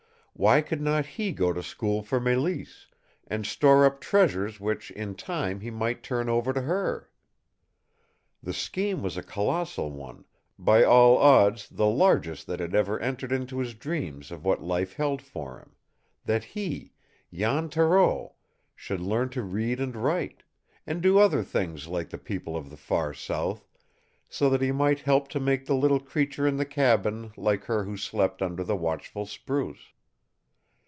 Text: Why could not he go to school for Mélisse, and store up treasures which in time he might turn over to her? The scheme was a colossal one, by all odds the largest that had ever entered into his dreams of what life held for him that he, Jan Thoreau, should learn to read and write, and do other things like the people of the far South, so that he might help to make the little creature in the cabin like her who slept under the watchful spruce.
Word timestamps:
Why 0.33 0.61
could 0.61 0.81
not 0.81 1.05
he 1.05 1.33
go 1.33 1.53
to 1.53 1.61
school 1.61 2.01
for 2.01 2.19
Mélisse, 2.19 2.87
and 3.27 3.45
store 3.45 3.85
up 3.85 4.01
treasures 4.01 4.59
which 4.59 4.89
in 4.91 5.13
time 5.13 5.59
he 5.59 5.69
might 5.69 6.01
turn 6.01 6.29
over 6.29 6.51
to 6.51 6.61
her? 6.61 7.11
The 8.41 8.53
scheme 8.53 9.03
was 9.03 9.17
a 9.17 9.21
colossal 9.23 9.91
one, 9.91 10.25
by 10.57 10.83
all 10.83 11.17
odds 11.19 11.69
the 11.69 11.85
largest 11.85 12.47
that 12.47 12.59
had 12.59 12.73
ever 12.73 12.99
entered 12.99 13.31
into 13.31 13.59
his 13.59 13.75
dreams 13.75 14.31
of 14.31 14.43
what 14.43 14.63
life 14.63 14.95
held 14.95 15.21
for 15.21 15.59
him 15.59 15.75
that 16.25 16.43
he, 16.45 16.93
Jan 17.31 17.69
Thoreau, 17.69 18.33
should 18.75 19.01
learn 19.01 19.29
to 19.31 19.43
read 19.43 19.79
and 19.79 19.95
write, 19.95 20.41
and 20.87 21.03
do 21.03 21.19
other 21.19 21.43
things 21.43 21.87
like 21.87 22.09
the 22.09 22.17
people 22.17 22.55
of 22.57 22.71
the 22.71 22.77
far 22.77 23.13
South, 23.13 23.67
so 24.27 24.49
that 24.49 24.61
he 24.61 24.71
might 24.71 25.01
help 25.01 25.27
to 25.27 25.39
make 25.39 25.67
the 25.67 25.75
little 25.75 25.99
creature 25.99 26.47
in 26.47 26.55
the 26.57 26.65
cabin 26.65 27.31
like 27.37 27.65
her 27.65 27.83
who 27.83 27.95
slept 27.97 28.41
under 28.41 28.63
the 28.63 28.77
watchful 28.77 29.27
spruce. 29.27 29.89